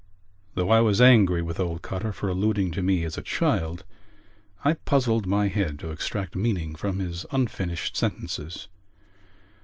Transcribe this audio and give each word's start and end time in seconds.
Though 0.55 0.71
I 0.71 0.81
was 0.81 0.99
angry 0.99 1.43
with 1.43 1.59
old 1.59 1.83
Cotter 1.83 2.11
for 2.11 2.27
alluding 2.27 2.71
to 2.71 2.81
me 2.81 3.03
as 3.03 3.19
a 3.19 3.21
child, 3.21 3.85
I 4.65 4.73
puzzled 4.73 5.27
my 5.27 5.47
head 5.47 5.77
to 5.77 5.91
extract 5.91 6.35
meaning 6.35 6.73
from 6.73 6.97
his 6.97 7.23
unfinished 7.29 7.95
sentences. 7.95 8.67